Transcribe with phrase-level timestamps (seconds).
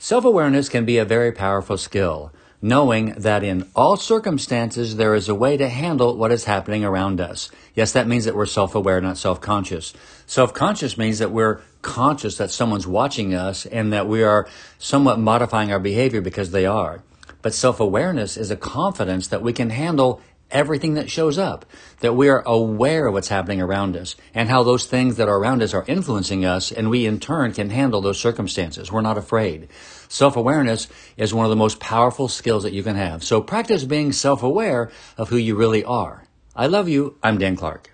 [0.00, 5.28] Self awareness can be a very powerful skill, knowing that in all circumstances there is
[5.28, 7.50] a way to handle what is happening around us.
[7.74, 9.92] Yes, that means that we're self aware, not self conscious.
[10.24, 14.46] Self conscious means that we're conscious that someone's watching us and that we are
[14.78, 17.02] somewhat modifying our behavior because they are.
[17.42, 20.20] But self awareness is a confidence that we can handle
[20.50, 21.66] everything that shows up,
[22.00, 25.38] that we are aware of what's happening around us and how those things that are
[25.38, 28.90] around us are influencing us and we in turn can handle those circumstances.
[28.90, 29.68] We're not afraid.
[30.08, 33.22] Self-awareness is one of the most powerful skills that you can have.
[33.22, 36.24] So practice being self-aware of who you really are.
[36.56, 37.16] I love you.
[37.22, 37.90] I'm Dan Clark.